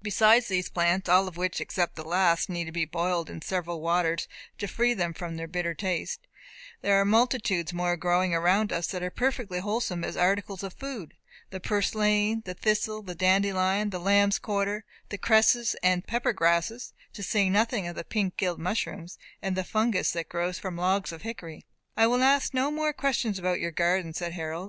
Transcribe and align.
Beside 0.00 0.44
these 0.44 0.68
plants 0.68 1.08
(all 1.08 1.26
of 1.26 1.36
which, 1.36 1.60
except 1.60 1.96
the 1.96 2.04
last, 2.06 2.48
need 2.48 2.66
to 2.66 2.70
be 2.70 2.84
boiled 2.84 3.28
in 3.28 3.42
several 3.42 3.80
waters 3.80 4.28
to 4.58 4.68
free 4.68 4.94
them 4.94 5.12
from 5.12 5.34
their 5.34 5.48
bitter 5.48 5.74
taste), 5.74 6.28
there 6.82 7.00
are 7.00 7.04
multitudes 7.04 7.72
more 7.72 7.96
growing 7.96 8.32
around 8.32 8.72
us 8.72 8.86
that 8.86 9.02
are 9.02 9.10
perfectly 9.10 9.58
wholesome 9.58 10.04
as 10.04 10.16
articles 10.16 10.62
of 10.62 10.72
food 10.72 11.14
the 11.50 11.58
purslain, 11.58 12.42
the 12.44 12.54
thistle, 12.54 13.02
the 13.02 13.16
dandelion, 13.16 13.90
the 13.90 13.98
lambsquarter, 13.98 14.84
the 15.08 15.18
cresses 15.18 15.74
and 15.82 16.06
pepper 16.06 16.32
grasses, 16.32 16.92
to 17.12 17.24
say 17.24 17.50
nothing 17.50 17.84
of 17.88 17.96
the 17.96 18.04
pink 18.04 18.36
gilled 18.36 18.60
mushrooms, 18.60 19.18
and 19.42 19.56
the 19.56 19.64
fungus 19.64 20.12
that 20.12 20.28
grows 20.28 20.60
from 20.60 20.76
logs 20.76 21.10
of 21.10 21.22
hickory." 21.22 21.66
"I 21.96 22.06
will 22.06 22.22
ask 22.22 22.54
no 22.54 22.70
more 22.70 22.92
questions 22.92 23.36
about 23.36 23.58
your 23.58 23.72
garden," 23.72 24.14
said 24.14 24.34
Harold. 24.34 24.60